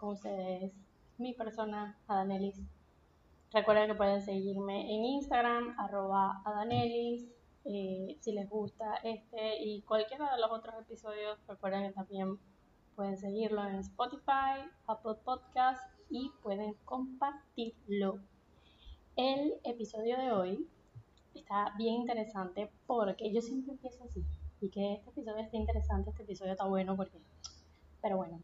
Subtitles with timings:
[0.00, 0.72] con ustedes,
[1.18, 2.62] mi persona Adanelis.
[3.52, 7.28] Recuerden que pueden seguirme en Instagram, arroba Adanelis.
[7.66, 12.38] Eh, si les gusta este y cualquiera de los otros episodios, recuerden que también
[12.96, 18.20] pueden seguirlo en Spotify, Apple Podcast y pueden compartirlo.
[19.16, 20.66] El episodio de hoy
[21.34, 24.24] está bien interesante porque yo siempre empiezo así
[24.62, 27.20] y que este episodio esté interesante, este episodio está bueno porque...
[28.00, 28.40] Pero bueno,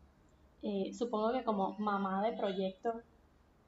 [0.69, 3.01] eh, supongo que como mamá de proyecto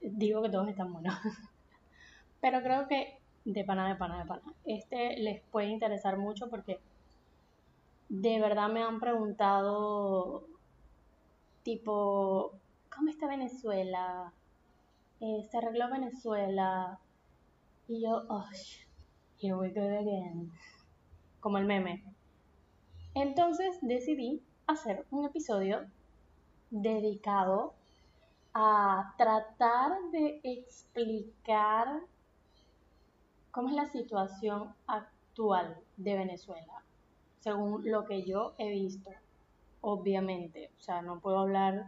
[0.00, 1.14] digo que todos están buenos.
[2.40, 4.42] Pero creo que de pana, de pana, de pana.
[4.64, 6.80] Este les puede interesar mucho porque
[8.08, 10.44] de verdad me han preguntado
[11.62, 12.54] tipo,
[12.92, 14.32] ¿cómo está Venezuela?
[15.20, 16.98] Eh, ¿Se arregló Venezuela?
[17.86, 18.44] Y yo, oh,
[19.40, 20.50] here we go again.
[21.38, 22.02] Como el meme.
[23.14, 25.86] Entonces decidí hacer un episodio
[26.70, 27.74] dedicado
[28.54, 32.00] a tratar de explicar
[33.50, 36.82] cómo es la situación actual de Venezuela,
[37.40, 39.10] según lo que yo he visto,
[39.80, 40.70] obviamente.
[40.78, 41.86] O sea, no puedo hablar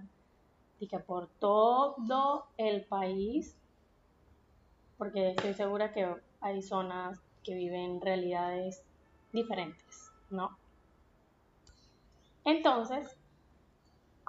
[0.78, 3.56] de que por todo el país,
[4.96, 8.82] porque estoy segura que hay zonas que viven realidades
[9.32, 10.58] diferentes, ¿no?
[12.44, 13.16] Entonces,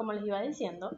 [0.02, 0.98] como les iba diciendo,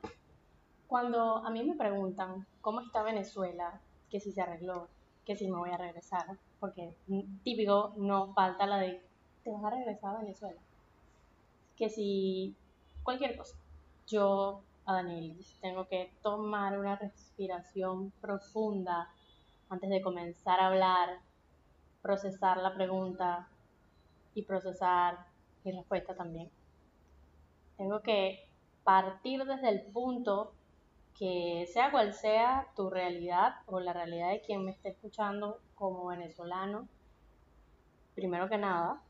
[0.87, 4.87] cuando a mí me preguntan cómo está Venezuela, que si se arregló,
[5.25, 6.25] que si me voy a regresar,
[6.61, 6.95] porque
[7.43, 9.01] típico no falta la de
[9.43, 10.61] te vas a regresar a Venezuela,
[11.75, 12.55] que si
[13.03, 13.57] cualquier cosa,
[14.07, 19.09] yo a Danielis tengo que tomar una respiración profunda
[19.67, 21.19] antes de comenzar a hablar,
[22.01, 23.49] procesar la pregunta
[24.33, 25.25] y procesar
[25.65, 26.49] mi respuesta también.
[27.75, 28.52] Tengo que
[28.83, 30.53] partir desde el punto
[31.17, 36.07] que sea cual sea tu realidad o la realidad de quien me esté escuchando como
[36.07, 36.87] venezolano,
[38.15, 39.01] primero que nada,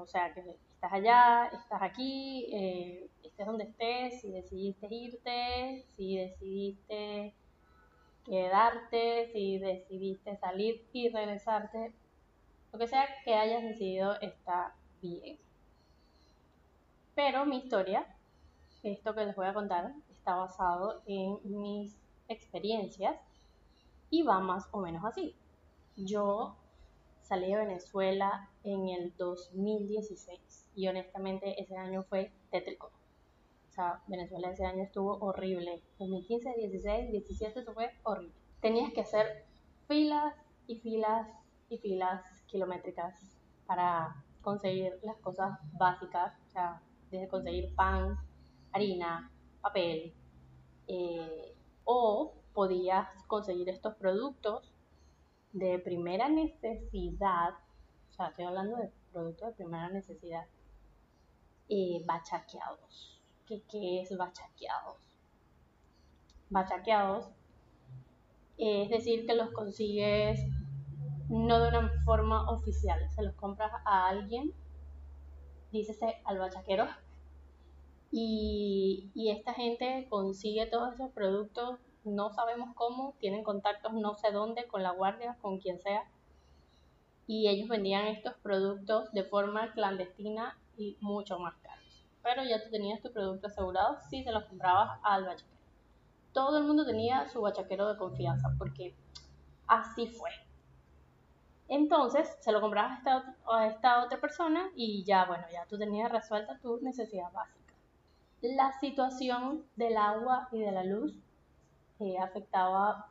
[0.00, 6.16] o sea, que estás allá, estás aquí, eh, estés donde estés, si decidiste irte, si
[6.16, 7.34] decidiste
[8.24, 11.92] quedarte, si decidiste salir y regresarte,
[12.72, 15.38] lo que sea que hayas decidido está bien.
[17.14, 18.06] Pero mi historia,
[18.82, 21.96] esto que les voy a contar, está basado en mis
[22.28, 23.16] experiencias
[24.10, 25.36] y va más o menos así.
[25.96, 26.56] Yo
[27.20, 32.90] salí de Venezuela en el 2016 y honestamente ese año fue tétrico.
[33.68, 35.82] O sea, Venezuela ese año estuvo horrible.
[35.98, 38.34] 2015, 16, 17 eso fue horrible.
[38.60, 39.46] Tenías que hacer
[39.88, 40.34] filas
[40.66, 41.28] y filas
[41.68, 48.18] y filas kilométricas para conseguir las cosas básicas, o sea, desde conseguir pan,
[48.72, 50.14] harina, papel,
[50.88, 54.72] eh, o podías conseguir estos productos
[55.52, 57.54] de primera necesidad,
[58.10, 60.46] o sea, estoy hablando de productos de primera necesidad,
[61.68, 63.20] eh, bachaqueados.
[63.46, 64.98] ¿Qué, ¿Qué es bachaqueados?
[66.50, 67.28] Bachaqueados
[68.58, 70.40] es decir, que los consigues
[71.28, 74.52] no de una forma oficial, se los compras a alguien
[75.72, 76.86] dícese al bachaquero.
[78.14, 84.66] Y, esta gente consigue todos esos productos, no sabemos cómo, tienen contactos no sé dónde,
[84.66, 86.04] con la guardia, con quien sea.
[87.26, 92.04] Y ellos vendían estos productos de forma clandestina y mucho más caros.
[92.22, 95.58] Pero ya tú tenías tu producto asegurado si se los comprabas al bachaquero.
[96.32, 98.94] Todo el mundo tenía su bachaquero de confianza porque
[99.66, 100.30] así fue.
[101.68, 103.00] Entonces se lo comprabas
[103.50, 107.61] a esta, otra persona y ya, bueno, ya tú tenías resuelta tu necesidad básica.
[108.42, 111.16] La situación del agua y de la luz
[112.20, 113.08] afectaba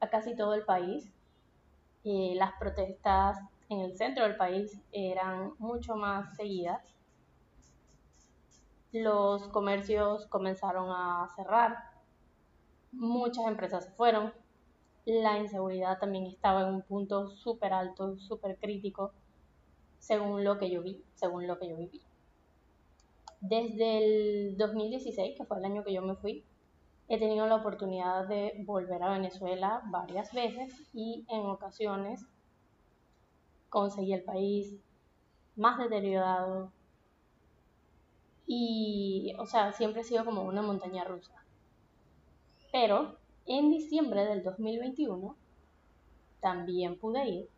[0.00, 1.10] a casi todo el país.
[2.04, 3.38] Eh, las protestas
[3.70, 6.94] en el centro del país eran mucho más seguidas.
[8.92, 11.78] Los comercios comenzaron a cerrar.
[12.92, 14.32] Muchas empresas se fueron
[15.06, 19.12] la inseguridad también estaba en un punto súper alto, súper crítico,
[19.98, 22.00] según lo que yo vi, según lo que yo viví.
[23.46, 26.46] Desde el 2016, que fue el año que yo me fui,
[27.08, 32.24] he tenido la oportunidad de volver a Venezuela varias veces y en ocasiones
[33.68, 34.74] conseguí el país
[35.56, 36.72] más deteriorado
[38.46, 41.44] y, o sea, siempre ha sido como una montaña rusa.
[42.72, 45.36] Pero en diciembre del 2021
[46.40, 47.50] también pude ir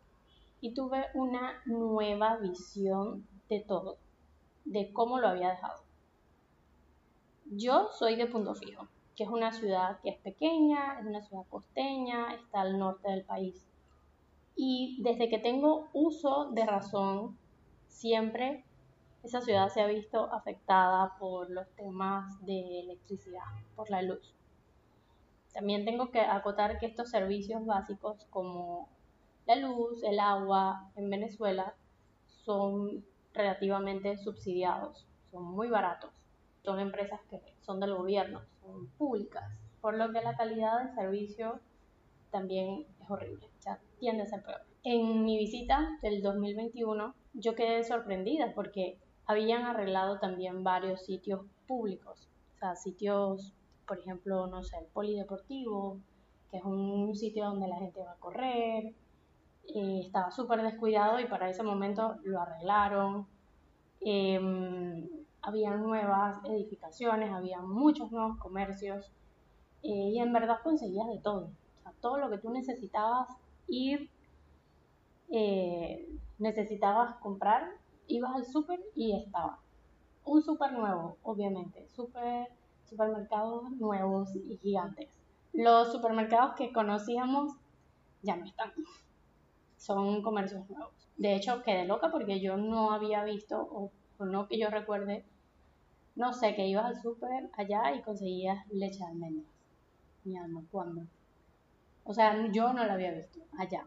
[0.59, 3.99] y tuve una nueva visión de todo.
[4.67, 5.81] De cómo lo había dejado.
[7.45, 11.43] Yo soy de Punto Fijo, que es una ciudad que es pequeña, es una ciudad
[11.49, 13.65] costeña, está al norte del país.
[14.55, 17.37] Y desde que tengo uso de razón,
[17.87, 18.65] siempre
[19.23, 23.43] esa ciudad se ha visto afectada por los temas de electricidad,
[23.75, 24.35] por la luz.
[25.53, 28.89] También tengo que acotar que estos servicios básicos como
[29.45, 31.73] la luz, el agua en Venezuela
[32.25, 33.05] son
[33.37, 36.11] relativamente subsidiados, son muy baratos.
[36.63, 39.43] Son empresas que son del gobierno, son públicas,
[39.79, 41.59] por lo que la calidad del servicio
[42.31, 44.61] también es horrible, o sea, tiende a ser peor.
[44.83, 52.27] En mi visita del 2021 yo quedé sorprendida porque habían arreglado también varios sitios públicos,
[52.55, 53.53] o sea, sitios,
[53.87, 55.99] por ejemplo, no sé, el polideportivo,
[56.51, 58.93] que es un sitio donde la gente va a correr,
[59.73, 63.27] estaba súper descuidado y para ese momento lo arreglaron.
[64.01, 64.39] Eh,
[65.41, 69.11] había nuevas edificaciones, había muchos nuevos comercios
[69.81, 71.51] eh, y en verdad conseguías de todo.
[72.01, 73.29] Todo lo que tú necesitabas
[73.67, 74.09] ir,
[75.29, 77.69] eh, necesitabas comprar,
[78.07, 79.59] ibas al súper y estaba.
[80.25, 82.49] Un súper nuevo, obviamente, super,
[82.83, 85.09] supermercados nuevos y gigantes.
[85.53, 87.53] Los supermercados que conocíamos
[88.21, 88.73] ya no están
[89.77, 90.93] son comercios nuevos.
[91.17, 93.91] De hecho, quedé loca porque yo no había visto, o,
[94.23, 95.25] no que yo recuerde,
[96.15, 99.53] no sé, que ibas al súper allá y conseguías leche de almendras.
[100.23, 101.03] Mi alma, ¿cuándo?
[102.03, 103.85] O sea, yo no la había visto allá.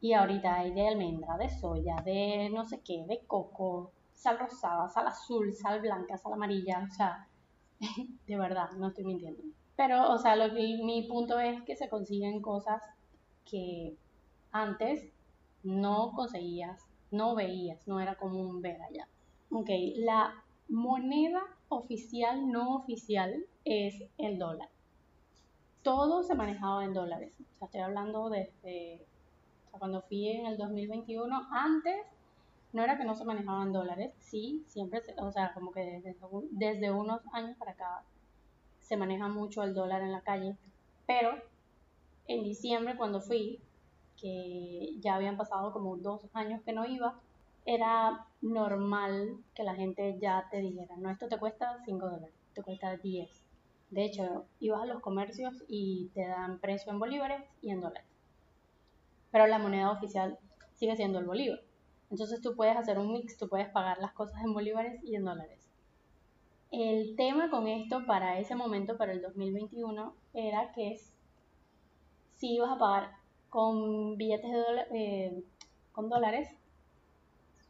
[0.00, 4.88] Y ahorita hay de almendra, de soya, de no sé qué, de coco, sal rosada,
[4.88, 6.86] sal azul, sal blanca, sal amarilla.
[6.90, 7.26] O sea,
[8.26, 9.42] de verdad, no estoy mintiendo.
[9.76, 12.82] Pero, o sea, lo mi punto es que se consiguen cosas
[13.44, 13.96] que
[14.54, 15.04] antes
[15.64, 19.08] no conseguías, no veías, no era común ver allá.
[19.50, 20.32] Ok, la
[20.68, 24.68] moneda oficial, no oficial, es el dólar.
[25.82, 27.32] Todo se manejaba en dólares.
[27.40, 29.04] O sea, estoy hablando desde
[29.72, 31.48] cuando fui en el 2021.
[31.50, 32.06] Antes
[32.72, 36.16] no era que no se manejaba en dólares, sí, siempre, o sea, como que desde,
[36.52, 38.04] desde unos años para acá
[38.78, 40.56] se maneja mucho el dólar en la calle.
[41.06, 41.32] Pero
[42.28, 43.60] en diciembre, cuando fui,
[44.24, 47.20] que ya habían pasado como dos años que no iba,
[47.66, 52.62] era normal que la gente ya te dijera, no, esto te cuesta 5 dólares, te
[52.62, 53.28] cuesta 10.
[53.90, 58.08] De hecho, ibas a los comercios y te dan precio en bolívares y en dólares.
[59.30, 60.38] Pero la moneda oficial
[60.72, 61.60] sigue siendo el bolívar.
[62.10, 65.26] Entonces tú puedes hacer un mix, tú puedes pagar las cosas en bolívares y en
[65.26, 65.70] dólares.
[66.70, 70.98] El tema con esto para ese momento, para el 2021, era que
[72.36, 73.23] si ibas a pagar
[73.54, 74.64] con billetes de
[74.94, 75.44] eh,
[75.92, 76.48] con dólares,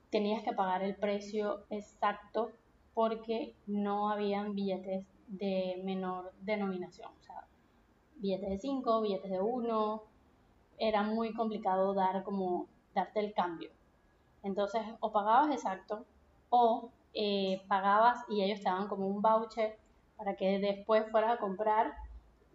[0.08, 2.52] tenías que pagar el precio exacto
[2.94, 7.10] porque no habían billetes de menor denominación.
[7.20, 7.46] O sea,
[8.16, 10.02] billetes de 5, billetes de 1,
[10.78, 13.68] era muy complicado dar como darte el cambio.
[14.42, 16.06] Entonces, o pagabas exacto
[16.48, 19.76] o eh, pagabas y ellos te daban como un voucher
[20.16, 21.92] para que después fueras a comprar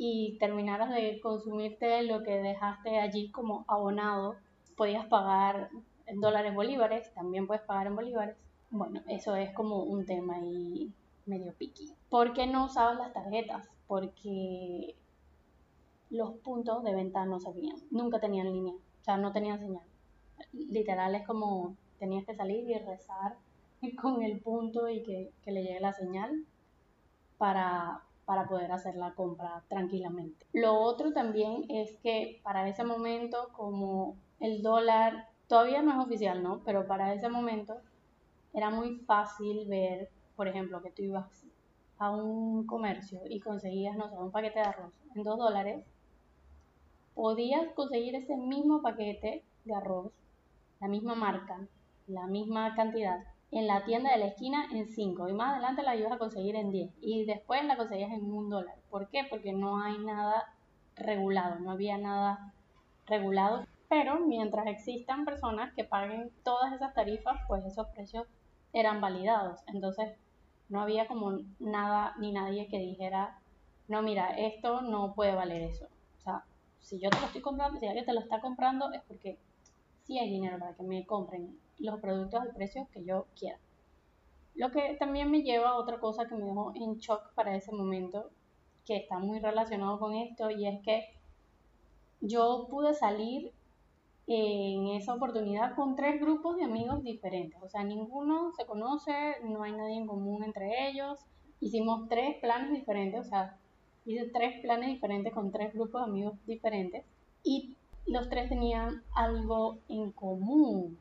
[0.01, 4.37] y terminaras de consumirte lo que dejaste allí como abonado,
[4.77, 5.69] podías pagar
[6.05, 8.37] en dólares bolívares, también puedes pagar en bolívares.
[8.71, 10.89] Bueno, eso es como un tema ahí
[11.25, 11.91] medio piqui.
[12.09, 13.67] ¿Por qué no usabas las tarjetas?
[13.87, 14.95] Porque
[16.09, 19.83] los puntos de venta no servían, nunca tenían línea, o sea, no tenían señal.
[20.53, 23.35] Literal es como tenías que salir y rezar
[24.01, 26.45] con el punto y que, que le llegue la señal
[27.37, 30.45] para, para poder hacer la compra tranquilamente.
[30.53, 36.43] Lo otro también es que para ese momento, como el dólar todavía no es oficial,
[36.43, 36.61] ¿no?
[36.63, 37.77] Pero para ese momento
[38.53, 41.43] era muy fácil ver, por ejemplo, que tú ibas
[41.97, 45.83] a un comercio y conseguías, no sé, un paquete de arroz en dos dólares,
[47.15, 50.11] podías conseguir ese mismo paquete de arroz,
[50.79, 51.67] la misma marca,
[52.05, 55.95] la misma cantidad, en la tienda de la esquina en 5 y más adelante la
[55.95, 58.75] ibas a conseguir en 10 y después la conseguías en un dólar.
[58.89, 59.25] ¿Por qué?
[59.29, 60.53] Porque no hay nada
[60.95, 62.53] regulado, no había nada
[63.07, 63.65] regulado.
[63.87, 68.27] Pero mientras existan personas que paguen todas esas tarifas, pues esos precios
[68.71, 69.61] eran validados.
[69.65, 70.15] Entonces
[70.69, 73.39] no había como nada ni nadie que dijera,
[73.87, 75.87] no, mira, esto no puede valer eso.
[76.17, 76.43] O sea,
[76.79, 79.39] si yo te lo estoy comprando, si alguien te lo está comprando, es porque
[80.03, 83.59] sí hay dinero para que me compren los productos al precio que yo quiera.
[84.55, 87.71] Lo que también me lleva a otra cosa que me dejó en shock para ese
[87.71, 88.29] momento,
[88.85, 91.05] que está muy relacionado con esto, y es que
[92.21, 93.53] yo pude salir
[94.27, 97.59] en esa oportunidad con tres grupos de amigos diferentes.
[97.63, 99.11] O sea, ninguno se conoce,
[99.43, 101.19] no hay nadie en común entre ellos.
[101.59, 103.57] Hicimos tres planes diferentes, o sea,
[104.05, 107.05] hice tres planes diferentes con tres grupos de amigos diferentes.
[107.43, 110.99] Y los tres tenían algo en común,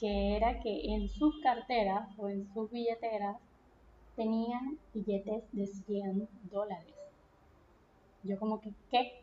[0.00, 3.36] que era que en sus carteras o en sus billeteras
[4.16, 6.94] tenían billetes de 100 dólares.
[8.22, 9.22] Yo como que, ¿qué?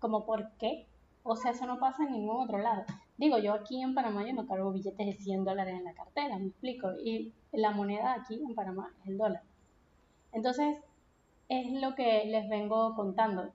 [0.00, 0.86] ¿Como por qué?
[1.22, 2.84] O sea, eso no pasa en ningún otro lado.
[3.16, 6.36] Digo, yo aquí en Panamá yo no cargo billetes de 100 dólares en la cartera,
[6.38, 6.88] me explico.
[7.02, 9.42] Y la moneda aquí en Panamá es el dólar.
[10.32, 10.78] Entonces,
[11.48, 13.52] es lo que les vengo contando.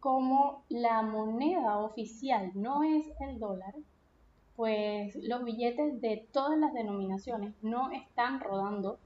[0.00, 3.74] Como la moneda oficial no es el dólar,
[4.58, 8.98] pues los billetes de todas las denominaciones no están rodando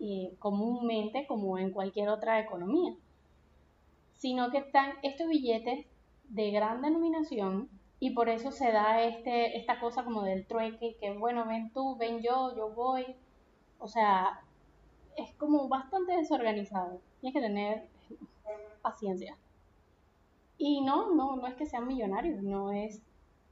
[0.00, 2.94] eh, comúnmente como en cualquier otra economía,
[4.14, 5.84] sino que están estos billetes
[6.30, 7.68] de gran denominación
[8.00, 11.94] y por eso se da este, esta cosa como del trueque, que bueno, ven tú,
[11.96, 13.14] ven yo, yo voy.
[13.78, 14.40] O sea,
[15.18, 17.02] es como bastante desorganizado.
[17.20, 17.88] Tienes que tener
[18.80, 19.36] paciencia.
[20.56, 23.02] Y no, no, no es que sean millonarios, no es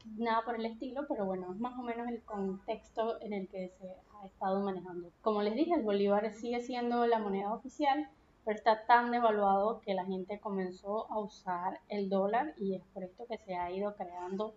[0.05, 3.71] nada por el estilo, pero bueno, es más o menos el contexto en el que
[3.81, 5.11] se ha estado manejando.
[5.23, 8.09] Como les dije, el bolívar sigue siendo la moneda oficial,
[8.45, 13.03] pero está tan devaluado que la gente comenzó a usar el dólar y es por
[13.03, 14.55] esto que se ha ido creando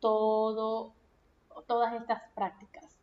[0.00, 0.92] todo,
[1.66, 2.96] todas estas prácticas.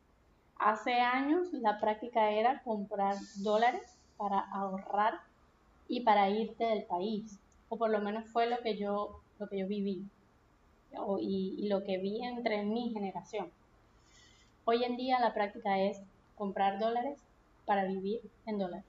[0.58, 5.22] Hace años la práctica era comprar dólares para ahorrar
[5.88, 7.40] y para irte del país,
[7.70, 10.06] o por lo menos fue lo que yo, lo que yo viví
[11.20, 13.52] y, lo que vi entre mi generación.
[14.66, 16.02] Hoy en día la práctica es
[16.36, 17.20] comprar dólares
[17.66, 18.86] para vivir en dólares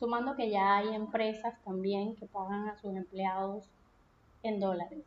[0.00, 3.64] sumando que ya hay empresas también que pagan a sus empleados
[4.42, 5.04] en dólares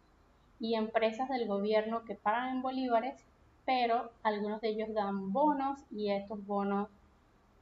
[0.60, 3.26] y empresas del gobierno que pagan en bolívares,
[3.66, 6.90] pero algunos de ellos dan bonos y estos bonos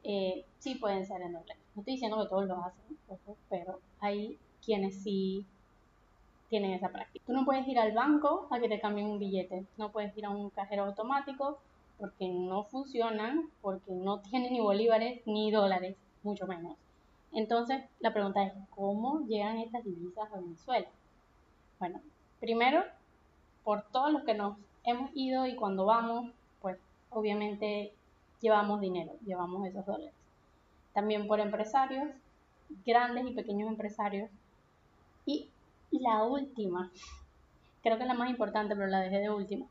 [0.04, 1.64] eh, sí pueden ser en dólares.
[1.74, 2.98] No estoy diciendo que todos lo hacen,
[3.50, 5.46] pero hay quienes sí
[6.52, 7.26] tienen esa práctica.
[7.26, 10.26] Tú no puedes ir al banco a que te cambien un billete, no puedes ir
[10.26, 11.60] a un cajero automático
[11.98, 16.76] porque no funcionan, porque no tienen ni bolívares ni dólares, mucho menos.
[17.32, 20.88] Entonces, la pregunta es, ¿cómo llegan estas divisas a Venezuela?
[21.80, 22.02] Bueno,
[22.42, 22.84] primero,
[23.64, 26.78] por todos los que nos hemos ido y cuando vamos, pues
[27.12, 27.94] obviamente
[28.42, 30.14] llevamos dinero, llevamos esos dólares.
[30.94, 32.10] También por empresarios,
[32.86, 34.30] grandes y pequeños empresarios.
[35.26, 35.48] Y
[36.00, 36.92] la última,
[37.82, 39.68] creo que es la más importante, pero la dejé de última,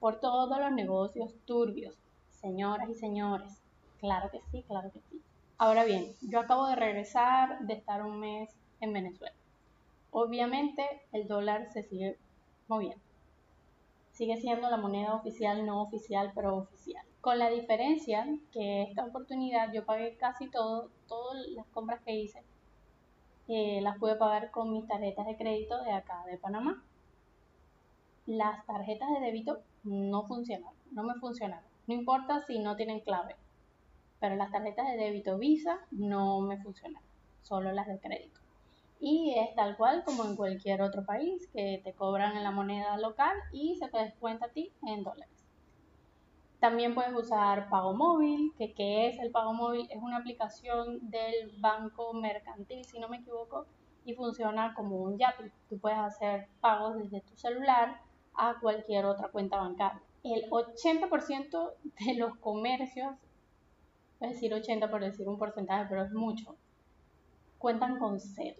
[0.00, 1.96] por todos los negocios turbios,
[2.30, 3.60] señoras y señores.
[3.98, 5.20] Claro que sí, claro que sí.
[5.56, 9.34] Ahora bien, yo acabo de regresar de estar un mes en Venezuela.
[10.10, 12.16] Obviamente el dólar se sigue
[12.68, 13.02] moviendo.
[14.12, 17.04] Sigue siendo la moneda oficial, no oficial, pero oficial.
[17.20, 22.42] Con la diferencia que esta oportunidad yo pagué casi todo, todas las compras que hice,
[23.48, 26.82] las pude pagar con mis tarjetas de crédito de acá de Panamá.
[28.26, 31.68] Las tarjetas de débito no funcionaron, no me funcionaron.
[31.86, 33.36] No importa si no tienen clave
[34.20, 37.02] pero las tarjetas de débito Visa no me funcionan,
[37.42, 38.40] solo las de crédito.
[39.00, 42.96] Y es tal cual como en cualquier otro país, que te cobran en la moneda
[42.98, 45.37] local y se te descuenta a ti en dólares.
[46.60, 49.86] También puedes usar Pago Móvil, que ¿qué es el Pago Móvil?
[49.90, 53.66] Es una aplicación del banco mercantil, si no me equivoco,
[54.04, 55.44] y funciona como un Yapi.
[55.68, 58.00] Tú puedes hacer pagos desde tu celular
[58.34, 60.02] a cualquier otra cuenta bancaria.
[60.24, 61.72] El 80%
[62.06, 63.14] de los comercios
[64.20, 66.56] es decir 80 por decir un porcentaje, pero es mucho,
[67.58, 68.56] cuentan con CEL.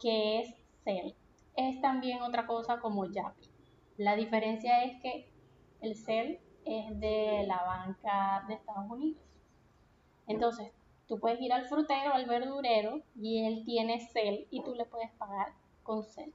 [0.00, 0.54] ¿Qué es
[0.84, 1.14] CEL?
[1.56, 3.48] Es también otra cosa como YAPI.
[3.96, 5.28] La diferencia es que
[5.80, 9.22] el CEL es de la banca de Estados Unidos.
[10.26, 10.72] Entonces,
[11.06, 15.10] tú puedes ir al frutero, al verdurero, y él tiene CEL y tú le puedes
[15.12, 16.34] pagar con CEL.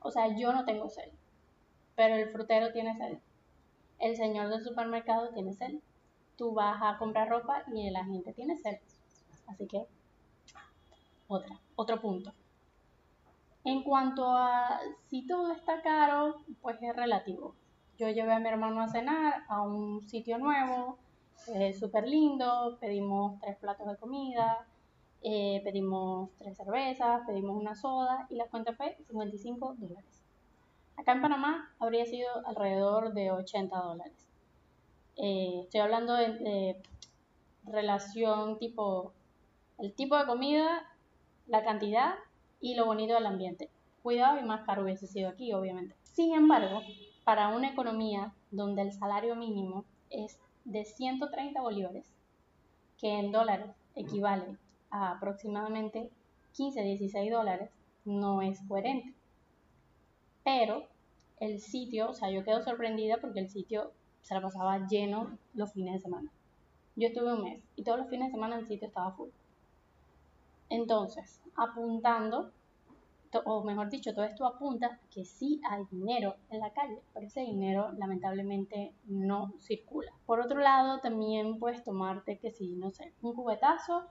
[0.00, 1.12] O sea, yo no tengo CEL,
[1.94, 3.20] pero el frutero tiene CEL.
[3.98, 5.82] El señor del supermercado tiene CEL
[6.42, 8.78] tú vas a comprar ropa y la gente tiene sed.
[9.46, 9.86] Así que,
[11.28, 12.32] otra, otro punto.
[13.64, 17.54] En cuanto a si todo está caro, pues es relativo.
[17.98, 20.98] Yo llevé a mi hermano a cenar a un sitio nuevo,
[21.54, 24.66] eh, súper lindo, pedimos tres platos de comida,
[25.22, 30.22] eh, pedimos tres cervezas, pedimos una soda y la cuenta fue 55 dólares.
[30.96, 34.28] Acá en Panamá habría sido alrededor de 80 dólares.
[35.16, 36.80] Eh, estoy hablando de,
[37.64, 39.12] relación tipo,
[39.78, 40.84] el tipo de comida,
[41.46, 42.14] la cantidad
[42.60, 43.70] y lo bonito del ambiente.
[44.02, 45.94] Cuidado y más caro hubiese sido aquí, obviamente.
[46.02, 46.82] Sin embargo,
[47.24, 52.06] para una economía donde el salario mínimo es de 130 bolívares,
[52.98, 54.56] que en dólares equivale
[54.90, 56.10] a aproximadamente
[56.56, 57.70] 15-16 dólares,
[58.04, 59.14] no es coherente.
[60.44, 60.86] Pero
[61.40, 65.72] el sitio, o sea, yo quedo sorprendida porque el sitio se la pasaba lleno los
[65.72, 66.30] fines de semana.
[66.94, 69.30] Yo estuve un mes y todos los fines de semana el sitio estaba full.
[70.68, 72.50] Entonces, apuntando
[73.40, 77.40] o mejor dicho, todo esto apunta que sí hay dinero en la calle, pero ese
[77.40, 80.12] dinero lamentablemente no circula.
[80.26, 84.04] Por otro lado, también puedes tomarte que si, no sé, un cubetazo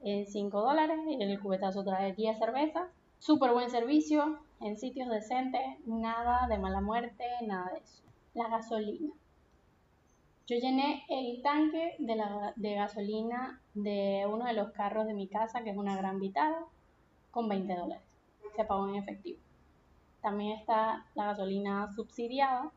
[0.00, 2.88] en 5 dólares, el cubetazo trae 10 cervezas,
[3.18, 8.02] súper buen servicio, en sitios decentes, nada de mala muerte, nada de eso.
[8.34, 9.12] La gasolina.
[10.46, 12.20] Yo llené el tanque de,
[12.56, 16.54] de gasolina de uno de los carros de mi casa, que es una gran vital,
[17.30, 18.11] con 20 dólares
[18.54, 19.40] se pagó en efectivo.
[20.20, 22.70] También está la gasolina subsidiada,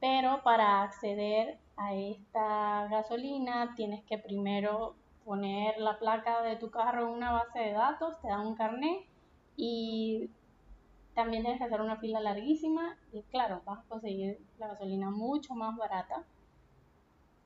[0.00, 7.08] pero para acceder a esta gasolina tienes que primero poner la placa de tu carro
[7.08, 9.06] en una base de datos, te dan un carnet
[9.56, 10.30] y
[11.14, 15.54] también tienes que hacer una fila larguísima y claro, vas a conseguir la gasolina mucho
[15.54, 16.24] más barata,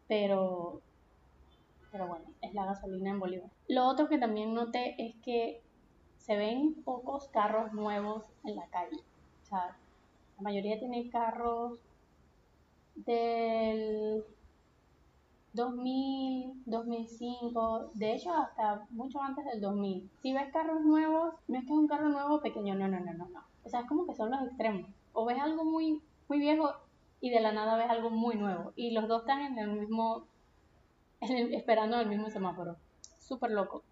[0.08, 0.80] pero,
[1.92, 3.50] pero bueno, es la gasolina en Bolívar.
[3.68, 5.62] Lo otro que también noté es que
[6.18, 8.98] se ven pocos carros nuevos en la calle.
[9.42, 9.76] O sea,
[10.36, 11.78] la mayoría tiene carros
[12.94, 14.24] del
[15.52, 20.10] 2000, 2005, de hecho hasta mucho antes del 2000.
[20.22, 23.14] Si ves carros nuevos, no es que es un carro nuevo pequeño, no, no, no,
[23.14, 23.42] no, no.
[23.64, 24.88] O sea, es como que son los extremos.
[25.12, 26.72] O ves algo muy, muy viejo
[27.20, 28.72] y de la nada ves algo muy nuevo.
[28.76, 30.24] Y los dos están en el mismo,
[31.20, 32.76] esperando el mismo semáforo.
[33.18, 33.82] Súper loco.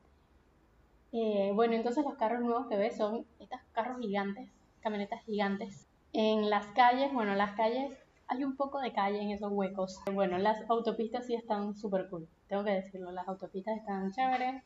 [1.19, 4.51] Eh, bueno, entonces los carros nuevos que ves son estos carros gigantes,
[4.83, 5.87] camionetas gigantes.
[6.13, 7.97] En las calles, bueno, las calles,
[8.29, 9.99] hay un poco de calle en esos huecos.
[10.13, 14.63] Bueno, las autopistas sí están súper cool, tengo que decirlo, las autopistas están chéveres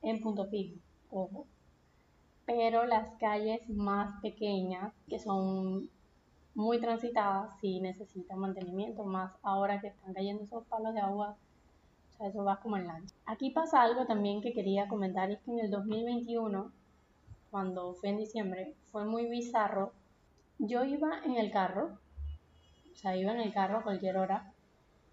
[0.00, 1.46] en punto fijo, ojo.
[2.46, 5.90] Pero las calles más pequeñas, que son
[6.54, 11.36] muy transitadas, sí necesitan mantenimiento, más ahora que están cayendo esos palos de agua
[12.26, 13.14] eso va como en lancha.
[13.26, 16.72] Aquí pasa algo también que quería comentar, es que en el 2021,
[17.50, 19.92] cuando fue en diciembre, fue muy bizarro.
[20.58, 21.98] Yo iba en el carro,
[22.92, 24.52] o sea, iba en el carro a cualquier hora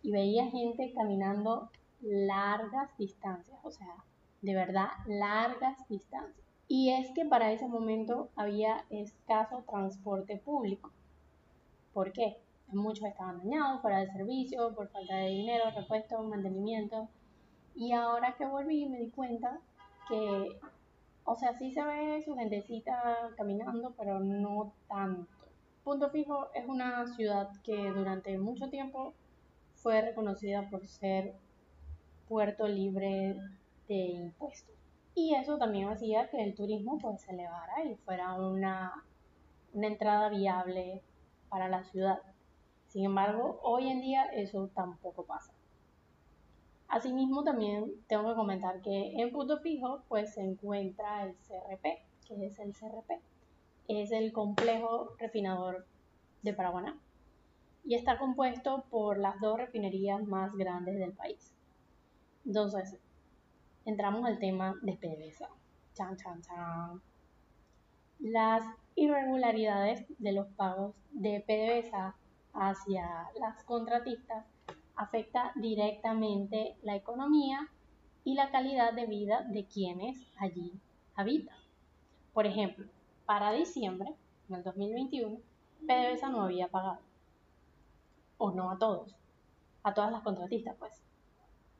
[0.01, 1.69] y veía gente caminando
[2.01, 4.03] largas distancias, o sea,
[4.41, 6.45] de verdad, largas distancias.
[6.67, 10.91] Y es que para ese momento había escaso transporte público.
[11.93, 12.37] ¿Por qué?
[12.71, 17.07] Muchos estaban dañados, fuera de servicio, por falta de dinero, repuesto, mantenimiento.
[17.75, 19.59] Y ahora que volví me di cuenta
[20.07, 20.59] que,
[21.23, 25.27] o sea, sí se ve su gentecita caminando, pero no tanto.
[25.83, 29.13] Punto Fijo es una ciudad que durante mucho tiempo
[29.75, 31.33] fue reconocida por ser
[32.27, 33.35] puerto libre
[33.87, 34.75] de impuestos.
[35.15, 39.03] Y eso también hacía que el turismo pues se elevara y fuera una,
[39.73, 41.01] una entrada viable
[41.49, 42.21] para la ciudad.
[42.89, 45.53] Sin embargo, hoy en día eso tampoco pasa.
[46.87, 51.83] Asimismo, también tengo que comentar que en punto fijo pues se encuentra el CRP,
[52.27, 53.21] que es el CRP.
[53.87, 55.85] Es el complejo refinador
[56.41, 56.97] de Paraguaná
[57.85, 61.53] y está compuesto por las dos refinerías más grandes del país.
[62.45, 62.97] Entonces,
[63.85, 65.49] entramos al tema de PDVSA.
[65.93, 67.01] Chan, chan, chan.
[68.19, 68.63] Las
[68.95, 72.15] irregularidades de los pagos de PDVSA
[72.53, 74.45] hacia las contratistas
[74.95, 77.69] afecta directamente la economía
[78.23, 80.73] y la calidad de vida de quienes allí
[81.15, 81.55] habitan.
[82.33, 82.85] Por ejemplo,
[83.25, 84.13] para diciembre,
[84.49, 85.37] en el 2021,
[85.87, 86.99] PDVSA no había pagado.
[88.37, 89.15] O no a todos,
[89.83, 91.01] a todas las contratistas, pues.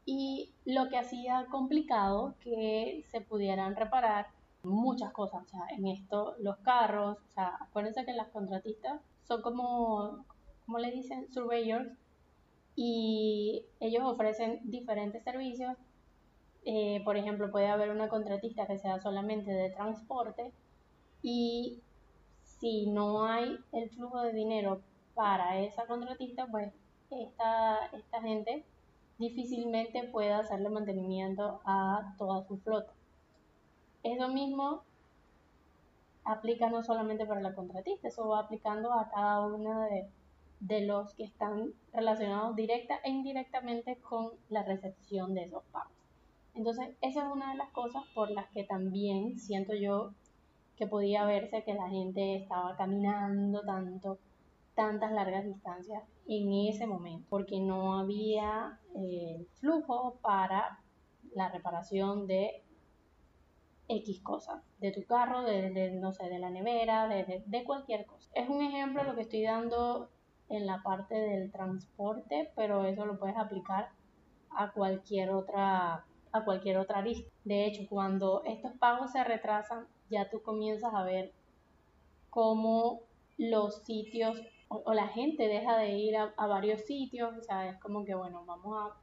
[0.05, 4.27] Y lo que hacía complicado que se pudieran reparar
[4.63, 5.43] muchas cosas.
[5.43, 10.25] O sea, en esto, los carros, o sea, acuérdense que las contratistas son como
[10.69, 11.89] como le dicen, surveyors,
[12.75, 15.75] y ellos ofrecen diferentes servicios.
[16.63, 20.51] Eh, por ejemplo, puede haber una contratista que sea solamente de transporte
[21.23, 21.82] y
[22.43, 24.82] si no hay el flujo de dinero
[25.15, 26.71] para esa contratista, pues
[27.10, 28.63] esta, esta gente
[29.17, 32.93] difícilmente puede hacerle mantenimiento a toda su flota.
[34.03, 34.84] Eso mismo
[36.25, 40.08] aplica no solamente para la contratista, eso va aplicando a cada una de,
[40.59, 45.93] de los que están relacionados directa e indirectamente con la recepción de esos pagos.
[46.53, 50.13] Entonces, esa es una de las cosas por las que también siento yo
[50.75, 54.17] que podía verse que la gente estaba caminando tanto,
[54.75, 60.79] tantas largas distancias en ese momento, porque no había eh, flujo para
[61.33, 62.63] la reparación de
[63.89, 68.29] X cosas, de tu carro, de, no sé, de la nevera, de, de, cualquier cosa.
[68.33, 70.09] Es un ejemplo lo que estoy dando
[70.49, 73.89] en la parte del transporte, pero eso lo puedes aplicar
[74.51, 77.29] a cualquier otra a cualquier otra lista.
[77.43, 81.33] De hecho, cuando estos pagos se retrasan, ya tú comienzas a ver
[82.29, 83.01] cómo
[83.38, 87.79] los sitios o, la gente deja de ir a, a, varios sitios, o sea, es
[87.79, 88.95] como que, bueno, vamos a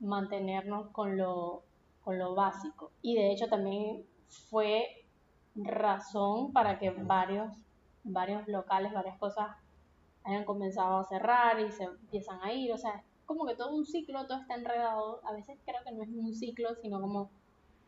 [0.00, 1.62] mantenernos con lo,
[2.02, 2.90] con lo básico.
[3.00, 4.04] Y de hecho también
[4.50, 5.06] fue
[5.54, 7.52] razón para que varios,
[8.02, 9.56] varios locales, varias cosas
[10.24, 13.86] hayan comenzado a cerrar y se empiezan a ir, o sea, como que todo un
[13.86, 15.20] ciclo, todo está enredado.
[15.24, 17.30] A veces creo que no es un ciclo, sino como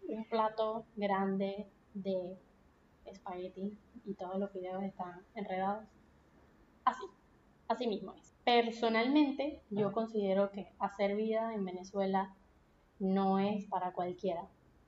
[0.08, 2.38] un plato grande de
[3.04, 5.86] espagueti y todos los videos están enredados.
[6.84, 7.04] Así,
[7.68, 8.34] así mismo es.
[8.44, 12.34] Personalmente, yo considero que hacer vida en Venezuela
[12.98, 14.46] no es para cualquiera,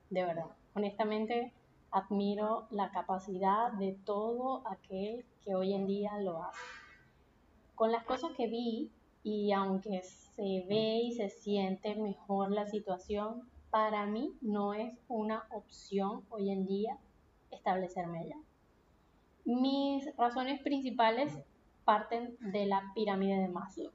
[0.09, 0.49] de verdad.
[0.73, 1.53] Honestamente,
[1.91, 6.59] admiro la capacidad de todo aquel que hoy en día lo hace.
[7.77, 8.89] Con las cosas que vi
[9.21, 15.45] y aunque se ve y se siente mejor la situación, para mí no es una
[15.51, 16.97] opción hoy en día
[17.51, 18.37] establecerme allá.
[19.45, 21.37] Mis razones principales
[21.85, 23.91] parten de la pirámide de Maslow,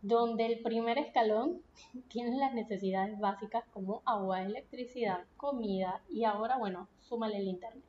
[0.00, 1.60] donde el primer escalón
[2.08, 7.84] tiene las necesidades básicas como agua, electricidad, comida y ahora, bueno, súmale el internet.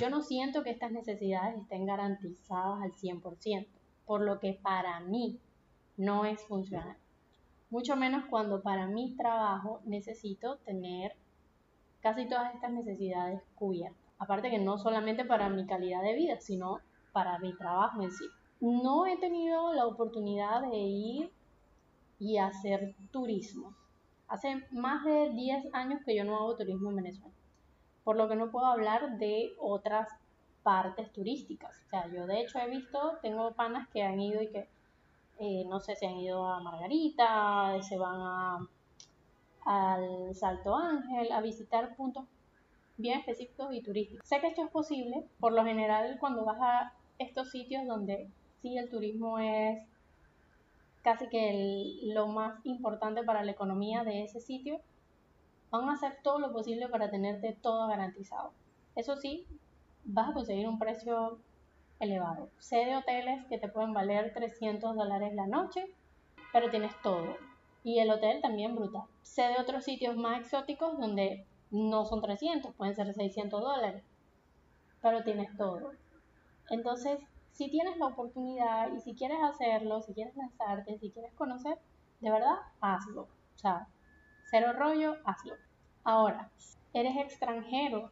[0.00, 3.66] Yo no siento que estas necesidades estén garantizadas al 100%
[4.04, 5.38] por lo que para mí
[5.96, 6.96] no es funcional.
[7.70, 11.12] Mucho menos cuando para mi trabajo necesito tener
[12.00, 14.00] casi todas estas necesidades cubiertas.
[14.18, 16.80] Aparte que no solamente para mi calidad de vida, sino
[17.12, 18.24] para mi trabajo en sí.
[18.60, 21.32] No he tenido la oportunidad de ir
[22.18, 23.74] y hacer turismo.
[24.28, 27.34] Hace más de 10 años que yo no hago turismo en Venezuela,
[28.06, 30.08] por lo que no puedo hablar de otras
[30.62, 31.76] partes turísticas.
[31.86, 34.68] O sea, yo de hecho he visto, tengo panas que han ido y que,
[35.40, 38.68] eh, no sé, se han ido a Margarita, se van a,
[39.64, 42.24] al Salto Ángel, a visitar puntos
[42.96, 44.24] bien específicos y turísticos.
[44.24, 48.30] Sé que esto es posible, por lo general cuando vas a estos sitios donde
[48.62, 49.82] sí el turismo es
[51.02, 54.80] casi que lo más importante para la economía de ese sitio,
[55.70, 58.52] van a hacer todo lo posible para tenerte todo garantizado.
[58.94, 59.46] Eso sí,
[60.04, 61.38] vas a conseguir un precio
[61.98, 62.50] elevado.
[62.58, 65.86] Sé de hoteles que te pueden valer 300 dólares la noche,
[66.52, 67.36] pero tienes todo.
[67.84, 69.04] Y el hotel también brutal.
[69.22, 74.02] Sé de otros sitios más exóticos donde no son 300, pueden ser 600 dólares,
[75.02, 75.92] pero tienes todo.
[76.70, 77.18] Entonces,
[77.52, 81.78] si tienes la oportunidad y si quieres hacerlo, si quieres lanzarte, si quieres conocer,
[82.20, 83.22] de verdad, hazlo.
[83.22, 83.88] O sea,
[84.50, 85.54] cero rollo, hazlo.
[86.04, 86.50] Ahora,
[86.92, 88.10] eres extranjero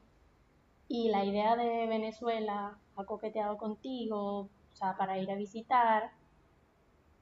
[0.89, 6.13] y la idea de Venezuela ha coqueteado contigo, o sea, para ir a visitar,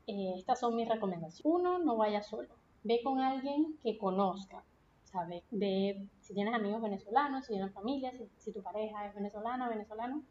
[0.06, 1.40] eh, estas son mis recomendaciones.
[1.44, 2.48] Uno, no vaya solo.
[2.84, 4.64] Ve con alguien que conozca.
[5.12, 5.44] ¿sabe?
[5.50, 10.22] Ve, si tienes amigos venezolanos, si tienes familia, si, tu pareja es venezolana, venezolano,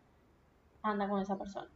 [0.82, 1.70] anda con esa persona.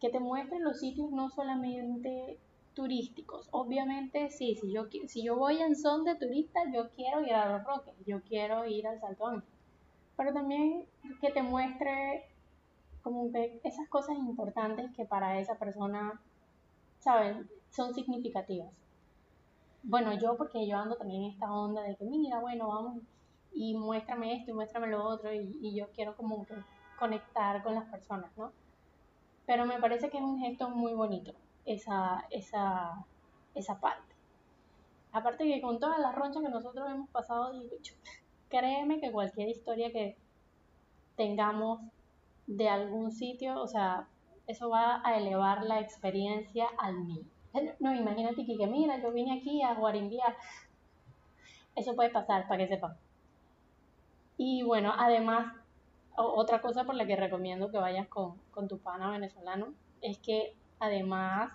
[0.00, 2.38] Que te muestre los sitios no solamente
[2.74, 3.48] turísticos.
[3.52, 7.48] Obviamente, sí, si yo, si yo voy en son de turista, yo quiero ir a
[7.52, 9.54] los Roques, yo quiero ir al Salto Ángel
[10.16, 10.86] pero también
[11.20, 12.24] que te muestre
[13.02, 16.20] como que esas cosas importantes que para esa persona,
[17.00, 17.36] ¿sabes?
[17.70, 18.72] Son significativas.
[19.82, 23.02] Bueno, yo porque yo ando también en esta onda de que, mira, bueno, vamos
[23.52, 26.54] y muéstrame esto y muéstrame lo otro y, y yo quiero como que
[26.98, 28.52] conectar con las personas, ¿no?
[29.46, 33.04] Pero me parece que es un gesto muy bonito esa, esa,
[33.54, 34.14] esa parte.
[35.12, 37.76] Aparte que con todas las ronchas que nosotros hemos pasado, digo,
[38.48, 40.16] créeme que cualquier historia que
[41.16, 41.80] tengamos
[42.46, 44.08] de algún sitio, o sea,
[44.46, 47.26] eso va a elevar la experiencia al mil.
[47.78, 50.36] No, imagínate que, mira, yo vine aquí a Guarimbiar.
[51.76, 52.96] Eso puede pasar, para que sepan.
[54.36, 55.54] Y bueno, además,
[56.16, 60.56] otra cosa por la que recomiendo que vayas con, con tu pana venezolano es que
[60.78, 61.52] además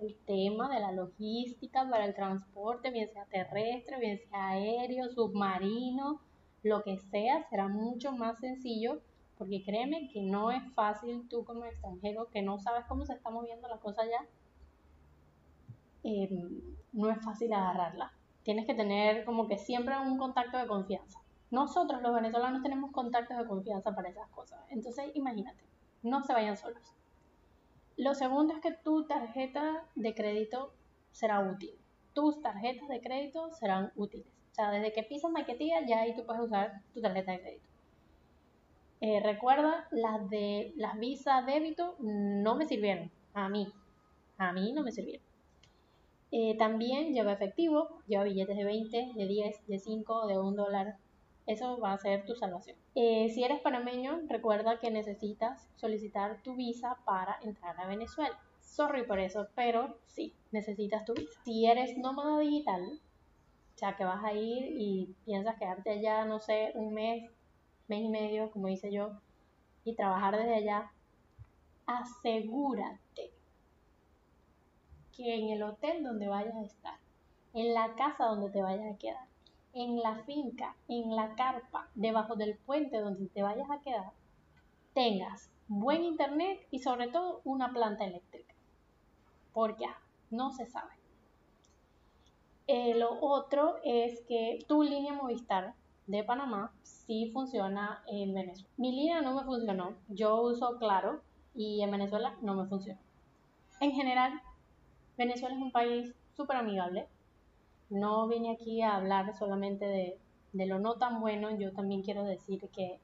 [0.00, 6.20] el tema de la logística para el transporte, bien sea terrestre, bien sea aéreo, submarino,
[6.62, 9.00] lo que sea será mucho más sencillo
[9.38, 13.30] porque créeme que no es fácil tú como extranjero que no sabes cómo se está
[13.30, 14.26] moviendo la cosa ya,
[16.02, 16.60] em,
[16.92, 18.12] no es fácil agarrarla.
[18.42, 21.20] Tienes que tener como que siempre un contacto de confianza.
[21.50, 24.60] Nosotros los venezolanos tenemos contactos de confianza para esas cosas.
[24.70, 25.62] Entonces, imagínate,
[26.02, 26.82] no se vayan solos.
[27.98, 30.72] Lo segundo es que tu tarjeta de crédito
[31.10, 31.74] será útil.
[32.14, 34.28] Tus tarjetas de crédito serán útiles.
[34.52, 37.66] O sea, desde que pisas Maquetía, ya ahí tú puedes usar tu tarjeta de crédito.
[39.00, 43.10] Eh, recuerda, las de las Visa débito no me sirvieron.
[43.34, 43.72] A mí.
[44.36, 45.26] A mí no me sirvieron.
[46.30, 50.98] Eh, también lleva efectivo, lleva billetes de 20, de 10, de 5, de 1 dólar.
[51.48, 52.76] Eso va a ser tu salvación.
[52.94, 58.38] Eh, si eres panameño, recuerda que necesitas solicitar tu visa para entrar a Venezuela.
[58.60, 61.40] Sorry por eso, pero sí, necesitas tu visa.
[61.46, 63.00] Si eres nómada digital,
[63.74, 67.30] o sea que vas a ir y piensas quedarte allá, no sé, un mes,
[67.86, 69.12] mes y medio, como hice yo,
[69.84, 70.92] y trabajar desde allá,
[71.86, 73.32] asegúrate
[75.16, 76.98] que en el hotel donde vayas a estar,
[77.54, 79.27] en la casa donde te vayas a quedar,
[79.78, 84.12] en la finca, en la carpa, debajo del puente donde te vayas a quedar,
[84.92, 88.54] tengas buen internet y sobre todo una planta eléctrica.
[89.52, 89.86] Porque
[90.30, 90.92] no se sabe.
[92.66, 95.74] Eh, lo otro es que tu línea Movistar
[96.08, 98.68] de Panamá sí funciona en Venezuela.
[98.76, 99.94] Mi línea no me funcionó.
[100.08, 101.22] Yo uso Claro
[101.54, 103.00] y en Venezuela no me funciona.
[103.80, 104.42] En general,
[105.16, 107.06] Venezuela es un país súper amigable.
[107.90, 109.84] No vine aquí a hablar solamente
[110.52, 111.50] de, lo no tan bueno.
[111.58, 113.00] Yo también quiero decir que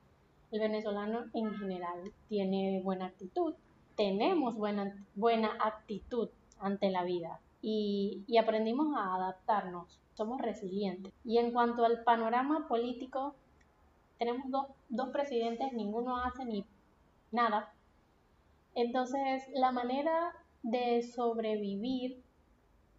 [0.51, 3.55] el venezolano en general tiene buena actitud.
[3.97, 11.13] Tenemos buena, buena actitud ante la vida y, y aprendimos a adaptarnos somos resilientes.
[11.25, 13.35] Y en cuanto al panorama político,
[14.19, 14.45] tenemos
[14.89, 16.65] dos presidentes, ninguno hace ni
[17.31, 17.73] nada.
[18.75, 22.23] Entonces, la manera de sobrevivir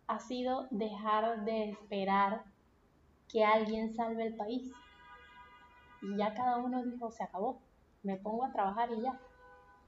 [0.08, 2.44] ha sido dejar de esperar
[3.28, 4.72] que alguien salve el país.
[6.02, 7.62] Y ya cada uno dijo, se acabó,
[8.04, 9.20] me pongo a trabajar y ya.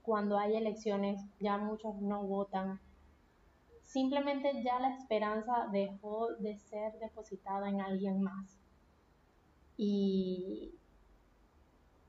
[0.02, 2.80] Cuando hay elecciones, ya muchos no votan,
[3.84, 8.58] simplemente ya la esperanza dejó de ser depositada en alguien más.
[9.76, 10.74] Y,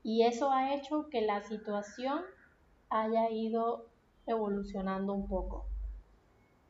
[0.02, 2.22] y eso ha hecho que la situación
[2.88, 3.86] haya ido
[4.26, 5.66] evolucionando un poco.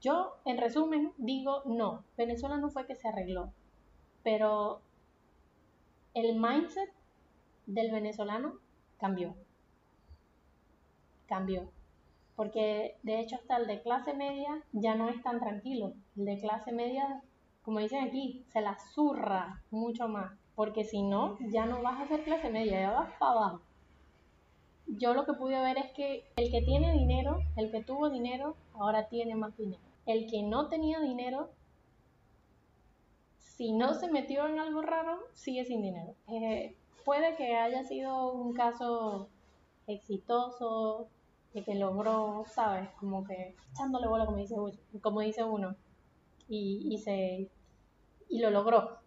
[0.00, 3.52] Yo, en resumen, digo no, Venezuela no fue que se arregló,
[4.22, 4.80] pero
[6.14, 6.90] el mindset
[7.66, 8.58] del venezolano
[8.98, 9.34] cambió.
[11.26, 11.70] Cambió
[12.40, 15.92] porque de hecho hasta el de clase media ya no es tan tranquilo.
[16.16, 17.20] El de clase media,
[17.62, 22.06] como dicen aquí, se la zurra mucho más, porque si no, ya no vas a
[22.06, 23.60] ser clase media, ya vas para abajo.
[24.86, 28.56] Yo lo que pude ver es que el que tiene dinero, el que tuvo dinero,
[28.72, 29.89] ahora tiene más dinero.
[30.06, 31.50] El que no tenía dinero,
[33.38, 36.14] si no se metió en algo raro, sigue sin dinero.
[36.28, 39.28] Eh, puede que haya sido un caso
[39.86, 41.08] exitoso,
[41.52, 42.88] de que logró, ¿sabes?
[42.98, 44.54] Como que echándole bola, como dice,
[45.00, 45.76] como dice uno,
[46.48, 47.50] y, y, se,
[48.28, 48.98] y lo logró.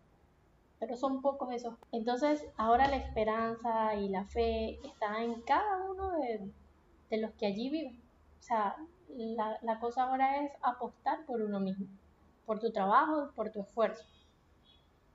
[0.79, 1.75] Pero son pocos esos.
[1.91, 6.51] Entonces, ahora la esperanza y la fe está en cada uno de,
[7.09, 8.01] de los que allí viven.
[8.39, 8.75] O sea,
[9.17, 11.87] la, la cosa ahora es apostar por uno mismo,
[12.45, 14.05] por tu trabajo, por tu esfuerzo.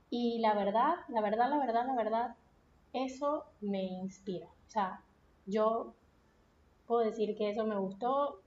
[0.09, 2.35] Y la verdad, la verdad, la verdad, la verdad,
[2.93, 4.47] eso me inspira.
[4.67, 5.03] O sea,
[5.45, 5.93] yo
[6.87, 8.41] puedo decir que eso me gustó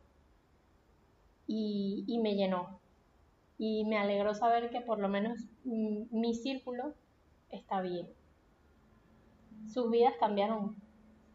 [1.46, 2.80] y, me llenó.
[3.58, 6.94] Y me alegró saber que por lo menos mi círculo
[7.50, 8.08] está bien.
[9.68, 10.76] Sus vidas cambiaron,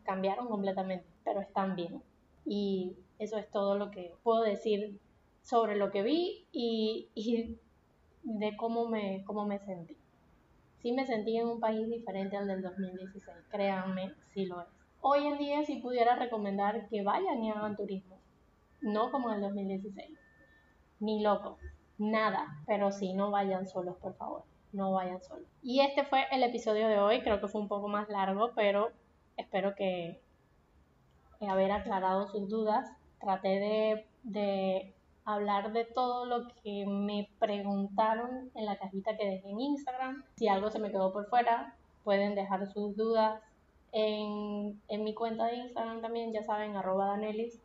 [0.03, 2.03] cambiaron completamente, pero están bien.
[2.45, 4.99] Y eso es todo lo que puedo decir
[5.43, 7.57] sobre lo que vi y,
[8.23, 9.95] de cómo me, cómo me sentí.
[10.81, 14.67] Sí me sentí en un país diferente al del 2016, créanme, sí lo es
[15.01, 18.19] hoy en día si pudiera recomendar que vayan y hagan turismo.
[18.81, 20.19] No como en el 2016.
[20.99, 21.57] Ni loco.
[21.97, 22.61] Nada.
[22.65, 24.43] Pero sí, no vayan solos, por favor.
[24.73, 25.47] No vayan solos.
[25.61, 27.21] Y este fue el episodio de hoy.
[27.21, 28.91] Creo que fue un poco más largo, pero
[29.37, 30.21] espero que
[31.47, 32.91] haber aclarado sus dudas.
[33.19, 34.93] Traté de, de
[35.25, 40.23] hablar de todo lo que me preguntaron en la cajita que dejé en Instagram.
[40.35, 43.41] Si algo se me quedó por fuera, pueden dejar sus dudas
[43.91, 47.59] en, en mi cuenta de Instagram también, ya saben, arroba danelis.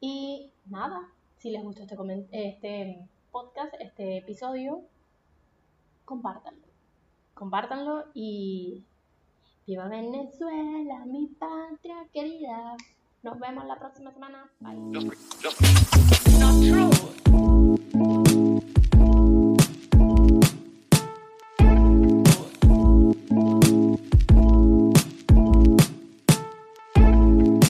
[0.00, 4.82] Y nada, si les gustó este, este podcast, este episodio,
[6.04, 6.66] compártanlo.
[7.34, 8.84] Compártanlo y
[9.66, 12.76] viva Venezuela, mi patria querida.
[13.24, 14.46] Nos vemos la próxima semana.
[14.60, 14.74] Bye.